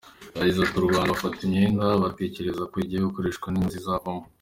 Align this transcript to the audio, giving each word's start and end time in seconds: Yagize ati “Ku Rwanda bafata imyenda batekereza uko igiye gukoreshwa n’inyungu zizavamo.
Yagize 0.37 0.57
ati 0.61 0.71
“Ku 0.75 0.85
Rwanda 0.87 1.13
bafata 1.15 1.39
imyenda 1.43 1.85
batekereza 2.03 2.61
uko 2.65 2.75
igiye 2.83 3.01
gukoreshwa 3.07 3.47
n’inyungu 3.49 3.73
zizavamo. 3.75 4.23